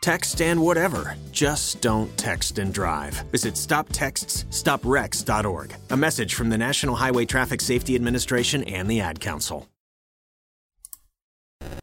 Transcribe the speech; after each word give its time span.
Text 0.00 0.40
and 0.40 0.62
whatever. 0.62 1.16
Just 1.30 1.82
don't 1.82 2.16
text 2.16 2.58
and 2.58 2.72
drive. 2.72 3.14
Visit 3.30 3.54
stoptextsstopwrecks.org. 3.54 5.74
A 5.90 5.96
message 5.96 6.34
from 6.34 6.48
the 6.48 6.58
National 6.58 6.94
Highway 6.94 7.26
Traffic 7.26 7.60
Safety 7.60 7.94
Administration 7.94 8.64
and 8.64 8.88
the 8.88 9.00
Ad 9.00 9.20
Council. 9.20 9.68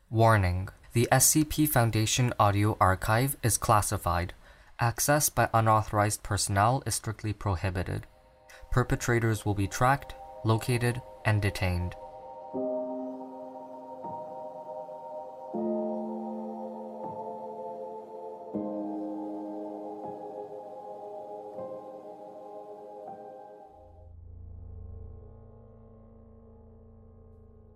Warning 0.10 0.70
The 0.94 1.08
SCP 1.12 1.70
Foundation 1.70 2.34
audio 2.40 2.76
archive 2.80 3.38
is 3.44 3.58
classified. 3.58 4.34
Access 4.80 5.30
by 5.30 5.50
unauthorized 5.54 6.24
personnel 6.24 6.82
is 6.86 6.96
strictly 6.96 7.34
prohibited. 7.34 8.08
Perpetrators 8.72 9.46
will 9.46 9.54
be 9.54 9.68
tracked, 9.68 10.16
located, 10.44 11.02
and 11.26 11.42
detained. 11.42 11.96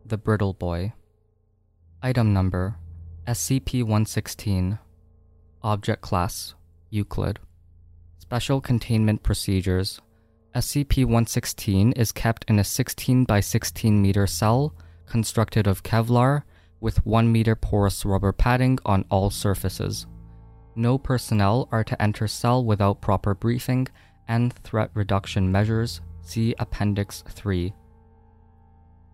The 0.05 0.18
Brittle 0.18 0.54
Boy. 0.54 0.94
Item 2.02 2.34
number 2.34 2.76
SCP 3.28 3.84
116. 3.84 4.80
Object 5.62 6.02
Class 6.02 6.55
Euclid. 6.90 7.40
Special 8.18 8.62
Containment 8.62 9.22
Procedures 9.22 10.02
SCP 10.55 11.05
116 11.05 11.94
is 11.94 12.12
kept 12.12 12.46
in 12.48 12.60
a 12.60 12.64
16 12.64 13.26
by 13.26 13.40
16 13.40 14.02
meter 14.02 14.26
cell 14.27 14.74
constructed 15.05 15.68
of 15.68 15.84
Kevlar 15.84 16.44
with 16.80 17.05
1 17.05 17.32
meter 17.32 17.55
porous 17.55 18.04
rubber 18.04 18.32
padding 18.32 18.80
on 18.86 19.05
all 19.10 19.30
surfaces. 19.30 20.08
No 20.76 20.98
personnel 20.98 21.70
are 21.72 21.84
to 21.84 22.02
enter 22.02 22.27
cell 22.27 22.66
without 22.66 23.02
proper 23.02 23.36
briefing 23.36 23.88
and 24.27 24.52
threat 24.52 24.90
reduction 24.93 25.52
measures. 25.52 26.02
See 26.21 26.55
Appendix 26.60 27.24
3. 27.30 27.74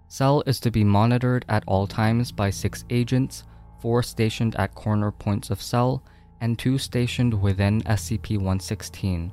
Cell 0.07 0.41
is 0.45 0.59
to 0.61 0.71
be 0.71 0.83
monitored 0.83 1.45
at 1.49 1.63
all 1.67 1.85
times 1.85 2.31
by 2.31 2.49
six 2.49 2.85
agents, 2.89 3.43
four 3.79 4.01
stationed 4.01 4.55
at 4.55 4.73
corner 4.73 5.11
points 5.11 5.49
of 5.49 5.61
cell, 5.61 6.03
and 6.39 6.57
two 6.57 6.77
stationed 6.77 7.33
within 7.33 7.81
SCP 7.81 8.37
116. 8.37 9.31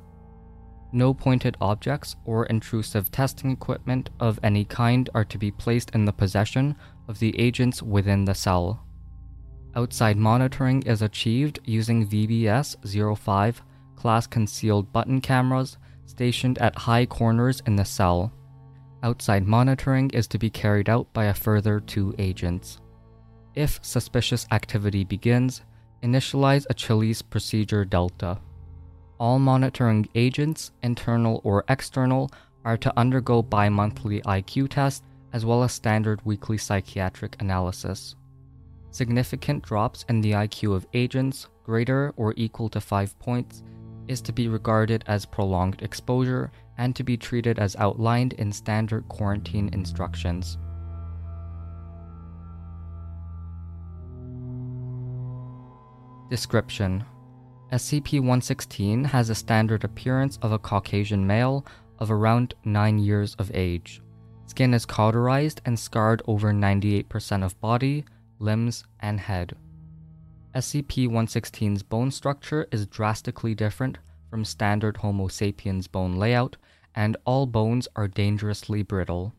No 0.91 1.13
pointed 1.13 1.57
objects 1.59 2.15
or 2.25 2.45
intrusive 2.45 3.11
testing 3.11 3.51
equipment 3.51 4.09
of 4.19 4.39
any 4.43 4.65
kind 4.65 5.09
are 5.13 5.25
to 5.25 5.37
be 5.37 5.51
placed 5.51 5.91
in 5.91 6.05
the 6.05 6.13
possession 6.13 6.75
of 7.07 7.19
the 7.19 7.37
agents 7.39 7.81
within 7.81 8.25
the 8.25 8.35
cell. 8.35 8.85
Outside 9.75 10.17
monitoring 10.17 10.81
is 10.83 11.01
achieved 11.01 11.59
using 11.65 12.07
VBS 12.07 13.17
05 13.17 13.61
class 13.95 14.27
concealed 14.27 14.91
button 14.93 15.19
cameras 15.19 15.77
stationed 16.05 16.57
at 16.59 16.77
high 16.77 17.05
corners 17.05 17.61
in 17.65 17.75
the 17.75 17.85
cell. 17.85 18.31
Outside 19.05 19.45
monitoring 19.45 20.09
is 20.15 20.27
to 20.29 20.39
be 20.39 20.49
carried 20.49 20.89
out 20.89 21.13
by 21.13 21.25
a 21.25 21.33
further 21.35 21.79
two 21.79 22.15
agents. 22.17 22.81
If 23.53 23.79
suspicious 23.83 24.47
activity 24.51 25.03
begins, 25.03 25.61
initialize 26.01 26.65
a 26.65 26.71
Achilles 26.71 27.21
Procedure 27.21 27.85
Delta. 27.85 28.39
All 29.19 29.37
monitoring 29.37 30.09
agents, 30.15 30.71
internal 30.81 31.39
or 31.43 31.65
external, 31.69 32.31
are 32.63 32.77
to 32.77 32.91
undergo 32.97 33.43
bi 33.43 33.69
monthly 33.69 34.21
IQ 34.21 34.69
tests 34.69 35.05
as 35.33 35.45
well 35.45 35.61
as 35.61 35.71
standard 35.71 36.19
weekly 36.25 36.57
psychiatric 36.57 37.39
analysis. 37.39 38.15
Significant 38.89 39.61
drops 39.61 40.03
in 40.09 40.19
the 40.19 40.31
IQ 40.31 40.73
of 40.73 40.87
agents, 40.95 41.47
greater 41.63 42.11
or 42.17 42.33
equal 42.37 42.69
to 42.69 42.81
5 42.81 43.19
points, 43.19 43.61
is 44.07 44.19
to 44.21 44.33
be 44.33 44.47
regarded 44.47 45.03
as 45.05 45.27
prolonged 45.27 45.83
exposure 45.83 46.51
and 46.77 46.95
to 46.95 47.03
be 47.03 47.17
treated 47.17 47.59
as 47.59 47.75
outlined 47.77 48.33
in 48.33 48.51
standard 48.51 49.07
quarantine 49.07 49.69
instructions. 49.73 50.57
Description 56.29 57.05
SCP 57.71 58.19
116 58.19 59.05
has 59.05 59.29
a 59.29 59.35
standard 59.35 59.83
appearance 59.83 60.37
of 60.41 60.51
a 60.51 60.59
Caucasian 60.59 61.25
male 61.25 61.65
of 61.99 62.11
around 62.11 62.53
9 62.63 62.99
years 62.99 63.35
of 63.35 63.51
age. 63.53 64.01
Skin 64.47 64.73
is 64.73 64.85
cauterized 64.85 65.61
and 65.65 65.77
scarred 65.79 66.21
over 66.27 66.51
98% 66.51 67.43
of 67.43 67.59
body, 67.61 68.05
limbs, 68.39 68.83
and 68.99 69.19
head. 69.19 69.55
SCP 70.55 71.09
116's 71.09 71.83
bone 71.83 72.11
structure 72.11 72.67
is 72.71 72.85
drastically 72.85 73.55
different 73.55 73.97
from 74.29 74.45
standard 74.45 74.97
Homo 74.97 75.27
sapiens 75.27 75.87
bone 75.87 76.15
layout, 76.15 76.55
and 76.95 77.17
all 77.25 77.45
bones 77.45 77.87
are 77.95 78.07
dangerously 78.07 78.81
brittle. 78.81 79.33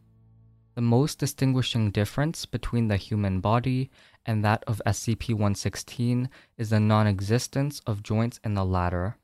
The 0.74 0.82
most 0.82 1.18
distinguishing 1.18 1.90
difference 1.90 2.44
between 2.44 2.88
the 2.88 2.98
human 2.98 3.40
body 3.40 3.90
and 4.26 4.44
that 4.44 4.62
of 4.66 4.82
SCP 4.86 5.30
116 5.30 6.28
is 6.58 6.68
the 6.68 6.78
non 6.78 7.06
existence 7.06 7.80
of 7.86 8.02
joints 8.02 8.38
in 8.44 8.52
the 8.52 8.64
latter. 8.64 9.16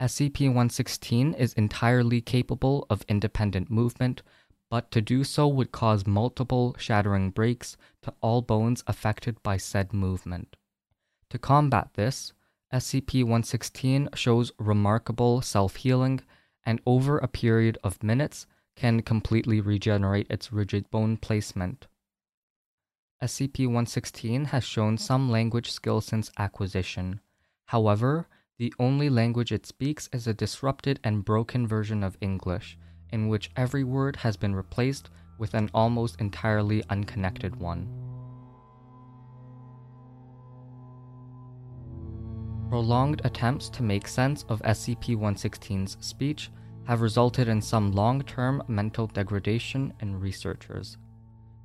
SCP 0.00 0.46
116 0.46 1.34
is 1.34 1.54
entirely 1.54 2.20
capable 2.20 2.86
of 2.88 3.04
independent 3.08 3.68
movement, 3.68 4.22
but 4.70 4.92
to 4.92 5.00
do 5.00 5.24
so 5.24 5.48
would 5.48 5.72
cause 5.72 6.06
multiple 6.06 6.76
shattering 6.78 7.30
breaks 7.30 7.76
to 8.02 8.14
all 8.20 8.40
bones 8.40 8.84
affected 8.86 9.42
by 9.42 9.56
said 9.56 9.92
movement. 9.92 10.54
To 11.30 11.38
combat 11.38 11.90
this, 11.94 12.32
SCP 12.72 13.24
116 13.24 14.10
shows 14.14 14.52
remarkable 14.58 15.42
self 15.42 15.76
healing 15.76 16.20
and 16.64 16.80
over 16.86 17.18
a 17.18 17.28
period 17.28 17.78
of 17.82 18.02
minutes 18.02 18.46
can 18.76 19.02
completely 19.02 19.60
regenerate 19.60 20.26
its 20.30 20.52
rigid 20.52 20.90
bone 20.90 21.16
placement. 21.16 21.86
SCP 23.22 23.66
116 23.66 24.46
has 24.46 24.64
shown 24.64 24.92
hmm. 24.92 24.96
some 24.96 25.30
language 25.30 25.70
skill 25.70 26.00
since 26.00 26.30
acquisition. 26.38 27.20
However, 27.66 28.28
the 28.58 28.72
only 28.78 29.10
language 29.10 29.52
it 29.52 29.66
speaks 29.66 30.08
is 30.12 30.26
a 30.26 30.34
disrupted 30.34 31.00
and 31.02 31.24
broken 31.24 31.66
version 31.66 32.02
of 32.02 32.16
English, 32.20 32.78
in 33.10 33.28
which 33.28 33.50
every 33.56 33.84
word 33.84 34.16
has 34.16 34.36
been 34.36 34.54
replaced 34.54 35.10
with 35.38 35.54
an 35.54 35.70
almost 35.74 36.20
entirely 36.20 36.82
unconnected 36.90 37.56
one. 37.56 38.07
Prolonged 42.68 43.22
attempts 43.24 43.70
to 43.70 43.82
make 43.82 44.06
sense 44.06 44.44
of 44.50 44.60
SCP 44.60 45.16
116's 45.16 45.96
speech 46.00 46.50
have 46.84 47.00
resulted 47.00 47.48
in 47.48 47.62
some 47.62 47.92
long 47.92 48.22
term 48.22 48.62
mental 48.68 49.06
degradation 49.06 49.94
in 50.00 50.20
researchers. 50.20 50.98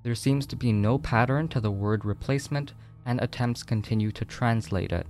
There 0.03 0.15
seems 0.15 0.45
to 0.47 0.55
be 0.55 0.71
no 0.71 0.97
pattern 0.97 1.49
to 1.49 1.59
the 1.59 1.71
word 1.71 2.05
replacement, 2.05 2.73
and 3.05 3.19
attempts 3.21 3.63
continue 3.63 4.13
to 4.13 4.23
translate 4.23 4.93
it. 4.93 5.05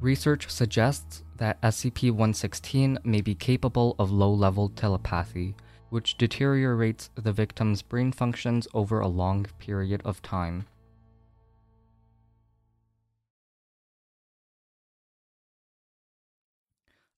Research 0.00 0.50
suggests 0.50 1.24
that 1.36 1.60
SCP 1.62 2.10
116 2.10 2.98
may 3.02 3.22
be 3.22 3.34
capable 3.34 3.96
of 3.98 4.10
low 4.10 4.30
level 4.30 4.68
telepathy, 4.68 5.54
which 5.88 6.18
deteriorates 6.18 7.08
the 7.14 7.32
victim's 7.32 7.80
brain 7.80 8.12
functions 8.12 8.68
over 8.74 9.00
a 9.00 9.08
long 9.08 9.46
period 9.58 10.02
of 10.04 10.20
time. 10.20 10.66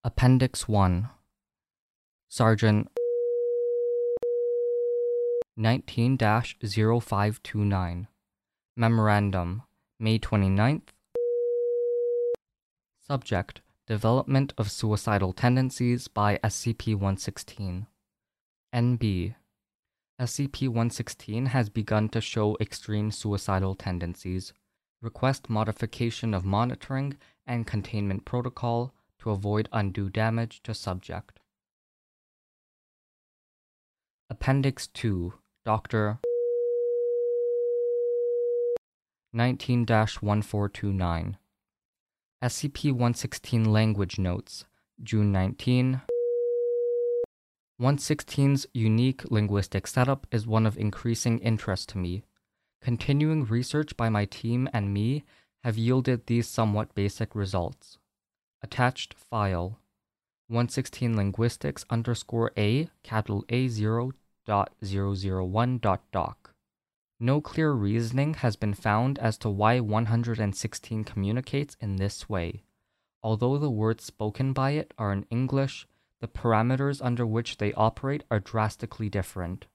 Appendix 0.09 0.67
1 0.67 1.11
Sergeant. 2.31 2.89
19 5.55 6.17
0529 6.17 8.09
Memorandum 8.75 9.63
May 10.01 10.19
29th 10.19 10.81
Subject 13.07 13.61
Development 13.87 14.55
of 14.57 14.71
Suicidal 14.71 15.35
Tendencies 15.35 16.09
by 16.09 16.39
SCP 16.43 16.95
116 16.95 17.87
NB 18.75 19.35
SCP 20.19 20.69
116 20.69 21.47
has 21.47 21.69
begun 21.69 22.09
to 22.09 22.23
show 22.23 22.57
extreme 22.63 23.11
suicidal 23.11 23.75
tendencies. 23.75 24.55
Request 25.03 25.51
modification 25.51 26.33
of 26.33 26.47
monitoring 26.47 27.19
and 27.47 27.67
containment 27.67 28.25
protocol 28.25 28.95
to 29.21 29.31
avoid 29.31 29.69
undue 29.73 30.09
damage 30.09 30.63
to 30.63 30.75
subject. 30.75 31.41
Appendix 34.31 34.87
2 34.89 35.35
Dr. 35.65 36.19
19 39.33 39.81
1429 39.81 41.37
SCP 42.43 42.93
116 42.93 43.65
Language 43.65 44.19
Notes 44.19 44.65
June 45.03 45.33
19 45.33 46.01
116's 47.81 48.67
unique 48.75 49.31
linguistic 49.31 49.87
setup 49.87 50.27
is 50.33 50.47
one 50.47 50.67
of 50.67 50.77
increasing 50.77 51.39
interest 51.39 51.89
to 51.91 51.99
me. 51.99 52.25
Continuing 52.83 53.45
research 53.45 53.97
by 53.97 54.09
my 54.09 54.25
team 54.25 54.69
and 54.73 54.93
me 54.93 55.25
have 55.63 55.79
yielded 55.79 56.27
these 56.27 56.49
somewhat 56.49 56.95
basic 56.95 57.37
results. 57.37 57.99
Attached 58.63 59.15
file 59.15 59.79
116 60.49 61.17
linguistics 61.17 61.85
underscore 61.91 62.53
a 62.57 62.89
capital 63.03 63.45
A 63.51 63.69
0 63.69 64.13
dot 64.47 64.73
001 64.83 65.79
dot 65.79 66.03
doc. 66.11 66.55
No 67.21 67.41
clear 67.41 67.73
reasoning 67.73 68.35
has 68.35 68.57
been 68.57 68.75
found 68.75 69.19
as 69.19 69.37
to 69.39 69.51
why 69.51 69.79
116 69.79 71.05
communicates 71.05 71.77
in 71.81 71.97
this 71.97 72.29
way. 72.29 72.65
Although 73.23 73.59
the 73.59 73.71
words 73.71 74.05
spoken 74.05 74.53
by 74.53 74.71
it 74.73 74.95
are 74.97 75.13
in 75.13 75.27
English, 75.31 75.87
the 76.21 76.29
parameters 76.29 77.05
under 77.05 77.27
which 77.27 77.59
they 77.59 77.73
operate 77.75 78.25
are 78.31 78.41
drastically 78.41 79.09
different. 79.09 79.67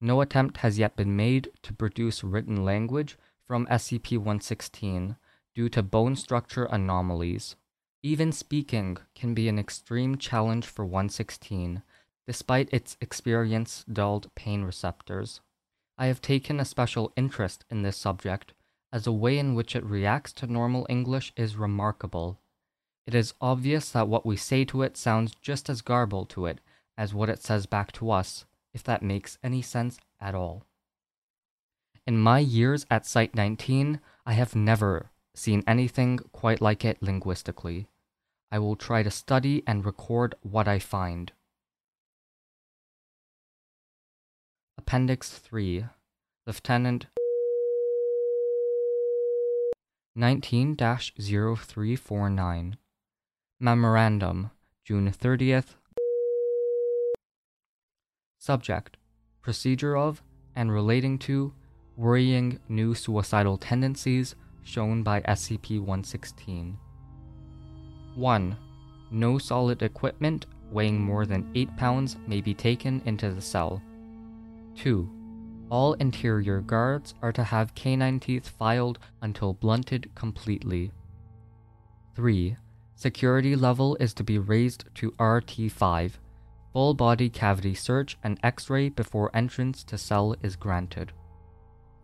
No 0.00 0.20
attempt 0.20 0.58
has 0.58 0.78
yet 0.78 0.94
been 0.94 1.16
made 1.16 1.48
to 1.62 1.72
produce 1.72 2.22
written 2.22 2.64
language 2.64 3.16
from 3.46 3.66
SCP 3.66 4.18
116 4.18 5.16
due 5.54 5.68
to 5.68 5.82
bone 5.82 6.16
structure 6.16 6.64
anomalies. 6.66 7.56
Even 8.04 8.32
speaking 8.32 8.98
can 9.14 9.32
be 9.32 9.48
an 9.48 9.60
extreme 9.60 10.18
challenge 10.18 10.66
for 10.66 10.84
116, 10.84 11.82
despite 12.26 12.68
its 12.72 12.96
experience 13.00 13.84
dulled 13.90 14.34
pain 14.34 14.64
receptors. 14.64 15.40
I 15.96 16.06
have 16.06 16.20
taken 16.20 16.58
a 16.58 16.64
special 16.64 17.12
interest 17.16 17.64
in 17.70 17.82
this 17.82 17.96
subject, 17.96 18.54
as 18.92 19.04
the 19.04 19.12
way 19.12 19.38
in 19.38 19.54
which 19.54 19.76
it 19.76 19.84
reacts 19.84 20.32
to 20.32 20.48
normal 20.48 20.84
English 20.88 21.32
is 21.36 21.54
remarkable. 21.54 22.40
It 23.06 23.14
is 23.14 23.34
obvious 23.40 23.90
that 23.90 24.08
what 24.08 24.26
we 24.26 24.36
say 24.36 24.64
to 24.64 24.82
it 24.82 24.96
sounds 24.96 25.36
just 25.40 25.70
as 25.70 25.80
garbled 25.80 26.28
to 26.30 26.46
it 26.46 26.60
as 26.98 27.14
what 27.14 27.28
it 27.28 27.40
says 27.40 27.66
back 27.66 27.92
to 27.92 28.10
us, 28.10 28.46
if 28.74 28.82
that 28.82 29.02
makes 29.02 29.38
any 29.44 29.62
sense 29.62 29.98
at 30.20 30.34
all. 30.34 30.64
In 32.04 32.18
my 32.18 32.40
years 32.40 32.84
at 32.90 33.06
Site 33.06 33.36
19, 33.36 34.00
I 34.26 34.32
have 34.32 34.56
never 34.56 35.10
seen 35.34 35.62
anything 35.68 36.18
quite 36.32 36.60
like 36.60 36.84
it 36.84 37.00
linguistically. 37.00 37.86
I 38.52 38.58
will 38.58 38.76
try 38.76 39.02
to 39.02 39.10
study 39.10 39.62
and 39.66 39.82
record 39.82 40.34
what 40.42 40.68
I 40.68 40.78
find. 40.78 41.32
Appendix 44.76 45.38
3 45.38 45.86
Lieutenant 46.46 47.06
19 50.14 50.76
0349 50.76 52.76
Memorandum 53.58 54.50
June 54.84 55.10
30th 55.10 55.76
Subject 58.38 58.98
Procedure 59.40 59.96
of 59.96 60.22
and 60.54 60.70
relating 60.70 61.18
to 61.20 61.54
worrying 61.96 62.60
new 62.68 62.94
suicidal 62.94 63.56
tendencies 63.56 64.34
shown 64.62 65.02
by 65.02 65.22
SCP 65.22 65.78
116. 65.78 66.76
1. 68.14 68.56
No 69.10 69.38
solid 69.38 69.82
equipment 69.82 70.46
weighing 70.70 71.00
more 71.00 71.26
than 71.26 71.50
8 71.54 71.76
pounds 71.76 72.16
may 72.26 72.40
be 72.40 72.54
taken 72.54 73.02
into 73.04 73.30
the 73.30 73.40
cell. 73.40 73.82
2. 74.76 75.08
All 75.70 75.94
interior 75.94 76.60
guards 76.60 77.14
are 77.22 77.32
to 77.32 77.44
have 77.44 77.74
canine 77.74 78.20
teeth 78.20 78.48
filed 78.48 78.98
until 79.22 79.54
blunted 79.54 80.10
completely. 80.14 80.92
3. 82.14 82.56
Security 82.94 83.56
level 83.56 83.96
is 83.96 84.12
to 84.14 84.22
be 84.22 84.38
raised 84.38 84.84
to 84.96 85.12
RT5. 85.12 86.12
Full 86.72 86.94
body 86.94 87.28
cavity 87.28 87.74
search 87.74 88.16
and 88.22 88.38
x 88.42 88.70
ray 88.70 88.88
before 88.88 89.34
entrance 89.34 89.82
to 89.84 89.98
cell 89.98 90.34
is 90.42 90.56
granted. 90.56 91.12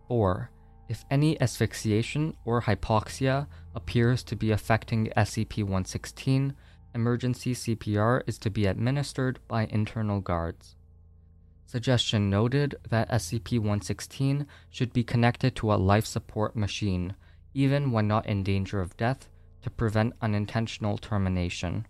4. 0.07 0.49
If 0.89 1.05
any 1.11 1.39
asphyxiation 1.39 2.35
or 2.45 2.63
hypoxia 2.63 3.45
appears 3.75 4.23
to 4.23 4.35
be 4.35 4.49
affecting 4.49 5.11
SCP 5.15 5.59
116, 5.59 6.55
emergency 6.95 7.53
CPR 7.53 8.23
is 8.25 8.39
to 8.39 8.49
be 8.49 8.65
administered 8.65 9.39
by 9.47 9.67
internal 9.67 10.19
guards. 10.19 10.75
Suggestion 11.67 12.31
noted 12.31 12.73
that 12.89 13.07
SCP 13.11 13.59
116 13.59 14.47
should 14.71 14.91
be 14.91 15.03
connected 15.03 15.55
to 15.57 15.71
a 15.71 15.75
life 15.75 16.07
support 16.07 16.55
machine, 16.55 17.13
even 17.53 17.91
when 17.91 18.07
not 18.07 18.25
in 18.25 18.41
danger 18.41 18.81
of 18.81 18.97
death, 18.97 19.29
to 19.61 19.69
prevent 19.69 20.15
unintentional 20.23 20.97
termination. 20.97 21.85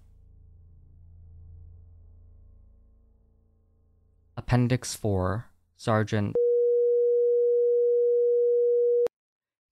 Appendix 4.36 4.94
4 4.94 5.46
Sergeant 5.78 6.36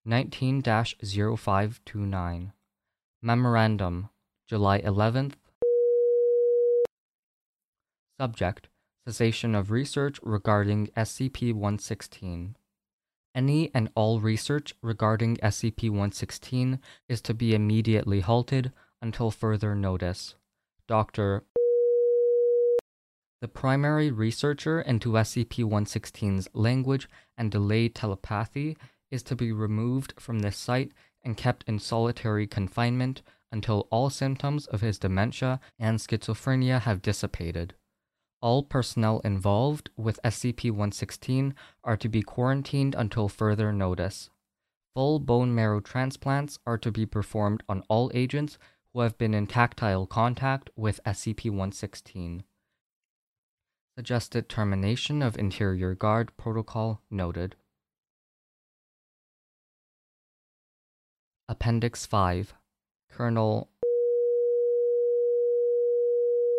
19 0.09 0.63
0529. 0.63 2.53
Memorandum, 3.21 4.09
July 4.47 4.79
11th. 4.79 5.33
Subject 8.17 8.69
Cessation 9.05 9.53
of 9.53 9.69
research 9.69 10.17
regarding 10.23 10.87
SCP 10.95 11.51
116. 11.51 12.55
Any 13.35 13.69
and 13.73 13.89
all 13.95 14.21
research 14.21 14.73
regarding 14.81 15.35
SCP 15.43 15.89
116 15.89 16.79
is 17.09 17.19
to 17.19 17.33
be 17.33 17.53
immediately 17.53 18.21
halted 18.21 18.71
until 19.01 19.29
further 19.29 19.75
notice. 19.75 20.35
Dr. 20.87 21.43
The 23.41 23.49
primary 23.49 24.09
researcher 24.09 24.79
into 24.79 25.11
SCP 25.11 25.65
116's 25.65 26.47
language 26.53 27.09
and 27.37 27.51
delayed 27.51 27.93
telepathy 27.93 28.77
is 29.11 29.23
to 29.23 29.35
be 29.35 29.51
removed 29.51 30.13
from 30.19 30.39
this 30.39 30.57
site 30.57 30.91
and 31.23 31.37
kept 31.37 31.63
in 31.67 31.79
solitary 31.79 32.47
confinement 32.47 33.21
until 33.51 33.87
all 33.91 34.09
symptoms 34.09 34.65
of 34.67 34.81
his 34.81 34.99
dementia 34.99 35.59
and 35.79 35.99
schizophrenia 35.99 36.81
have 36.81 37.01
dissipated. 37.01 37.73
All 38.41 38.63
personnel 38.63 39.19
involved 39.21 39.89
with 39.97 40.19
SCP 40.23 40.69
116 40.69 41.55
are 41.83 41.97
to 41.97 42.09
be 42.09 42.21
quarantined 42.21 42.93
until 42.95 43.29
further 43.29 43.73
notice. 43.73 44.29
Full 44.93 45.19
bone 45.19 45.53
marrow 45.53 45.79
transplants 45.79 46.59
are 46.65 46.77
to 46.77 46.91
be 46.91 47.05
performed 47.05 47.63
on 47.67 47.83
all 47.87 48.11
agents 48.13 48.57
who 48.93 49.01
have 49.01 49.17
been 49.17 49.33
in 49.33 49.47
tactile 49.47 50.05
contact 50.05 50.69
with 50.75 50.99
SCP 51.05 51.49
116. 51.49 52.43
Suggested 53.95 54.49
termination 54.49 55.21
of 55.21 55.37
interior 55.37 55.95
guard 55.95 56.35
protocol 56.37 57.01
noted. 57.09 57.55
Appendix 61.49 62.05
5 62.05 62.53
Colonel 63.09 63.69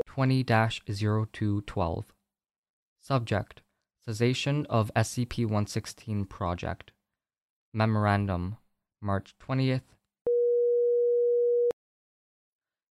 20 0.06 0.42
0212 0.42 2.04
Subject 2.98 3.60
Cessation 4.02 4.64
of 4.70 4.90
SCP 4.96 5.44
116 5.44 6.24
Project. 6.24 6.92
Memorandum 7.74 8.56
March 9.02 9.34
20th 9.46 9.82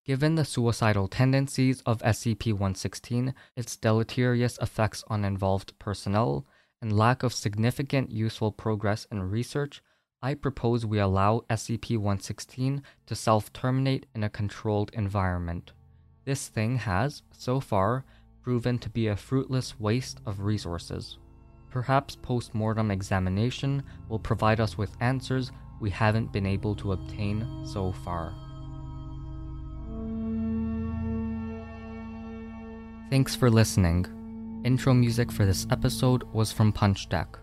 Given 0.04 0.34
the 0.34 0.44
suicidal 0.44 1.08
tendencies 1.08 1.80
of 1.86 2.02
SCP 2.02 2.52
116, 2.52 3.34
its 3.56 3.74
deleterious 3.74 4.58
effects 4.58 5.02
on 5.08 5.24
involved 5.24 5.72
personnel, 5.78 6.46
and 6.82 6.92
lack 6.92 7.22
of 7.22 7.32
significant 7.32 8.10
useful 8.10 8.52
progress 8.52 9.06
in 9.10 9.22
research, 9.22 9.82
I 10.26 10.34
propose 10.34 10.84
we 10.84 10.98
allow 10.98 11.44
SCP-116 11.50 12.82
to 13.06 13.14
self-terminate 13.14 14.06
in 14.12 14.24
a 14.24 14.28
controlled 14.28 14.90
environment. 14.92 15.70
This 16.24 16.48
thing 16.48 16.78
has, 16.78 17.22
so 17.30 17.60
far, 17.60 18.04
proven 18.42 18.80
to 18.80 18.90
be 18.90 19.06
a 19.06 19.14
fruitless 19.14 19.78
waste 19.78 20.18
of 20.26 20.40
resources. 20.40 21.18
Perhaps 21.70 22.16
post-mortem 22.16 22.90
examination 22.90 23.84
will 24.08 24.18
provide 24.18 24.58
us 24.58 24.76
with 24.76 24.96
answers 24.98 25.52
we 25.78 25.90
haven't 25.90 26.32
been 26.32 26.44
able 26.44 26.74
to 26.74 26.90
obtain 26.90 27.64
so 27.64 27.92
far. 27.92 28.34
Thanks 33.10 33.36
for 33.36 33.48
listening. 33.48 34.06
Intro 34.64 34.92
music 34.92 35.30
for 35.30 35.46
this 35.46 35.68
episode 35.70 36.24
was 36.32 36.50
from 36.50 36.72
Punch 36.72 37.08
Deck. 37.08 37.38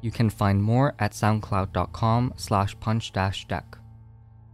You 0.00 0.10
can 0.10 0.30
find 0.30 0.62
more 0.62 0.94
at 0.98 1.12
soundcloud.com 1.12 2.34
slash 2.36 2.78
punch-deck. 2.78 3.78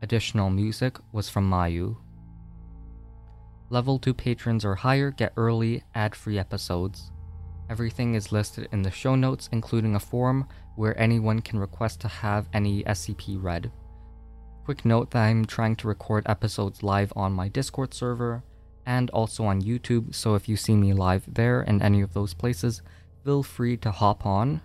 Additional 0.01 0.51
music 0.51 0.99
was 1.13 1.29
from 1.29 1.51
Mayu. 1.51 1.97
Level 3.71 3.99
2 3.99 4.15
patrons 4.15 4.65
or 4.65 4.75
higher 4.75 5.11
get 5.11 5.33
early, 5.37 5.83
ad-free 5.95 6.39
episodes. 6.39 7.11
Everything 7.71 8.15
is 8.15 8.33
listed 8.33 8.69
in 8.73 8.83
the 8.83 8.91
show 8.91 9.15
notes, 9.15 9.49
including 9.53 9.95
a 9.95 10.01
form 10.01 10.47
where 10.77 10.99
anyone 10.99 11.41
can 11.41 11.59
request 11.59 12.01
to 12.01 12.09
have 12.09 12.49
any 12.53 12.83
SCP 12.85 13.43
read. 13.43 13.71
Quick 14.65 14.85
note 14.85 15.11
that 15.11 15.25
I'm 15.25 15.45
trying 15.45 15.77
to 15.77 15.89
record 15.89 16.25
episodes 16.27 16.83
live 16.83 17.13
on 17.17 17.33
my 17.33 17.49
Discord 17.49 17.95
server 17.95 18.43
and 18.87 19.11
also 19.11 19.45
on 19.45 19.63
YouTube, 19.63 20.15
so 20.15 20.35
if 20.35 20.49
you 20.49 20.57
see 20.57 20.77
me 20.77 20.93
live 20.93 21.25
there 21.27 21.63
in 21.63 21.81
any 21.83 22.01
of 22.01 22.15
those 22.15 22.35
places, 22.35 22.83
feel 23.25 23.43
free 23.43 23.77
to 23.79 23.91
hop 23.91 24.27
on 24.27 24.61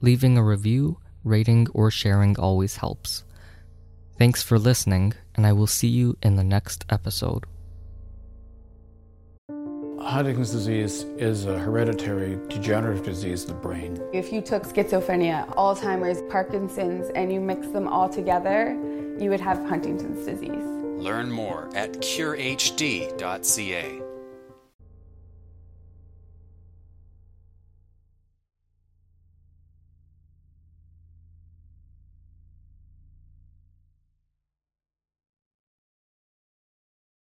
Leaving 0.00 0.38
a 0.38 0.42
review, 0.42 0.98
rating, 1.24 1.66
or 1.74 1.90
sharing 1.90 2.38
always 2.38 2.76
helps. 2.76 3.24
Thanks 4.16 4.42
for 4.42 4.58
listening, 4.58 5.14
and 5.34 5.46
I 5.46 5.52
will 5.52 5.66
see 5.66 5.88
you 5.88 6.16
in 6.22 6.36
the 6.36 6.44
next 6.44 6.84
episode. 6.88 7.44
Huntington's 10.00 10.52
disease 10.52 11.02
is 11.18 11.46
a 11.46 11.58
hereditary 11.58 12.38
degenerative 12.48 13.04
disease 13.04 13.42
of 13.42 13.48
the 13.48 13.54
brain. 13.54 14.00
If 14.12 14.32
you 14.32 14.40
took 14.40 14.62
schizophrenia, 14.62 15.52
Alzheimer's, 15.54 16.22
Parkinson's, 16.30 17.10
and 17.14 17.32
you 17.32 17.40
mix 17.40 17.66
them 17.68 17.88
all 17.88 18.08
together, 18.08 18.72
you 19.20 19.30
would 19.30 19.40
have 19.40 19.58
Huntington's 19.68 20.24
disease. 20.24 20.64
Learn 20.98 21.30
more 21.30 21.68
at 21.74 21.94
curehd.ca. 21.94 24.02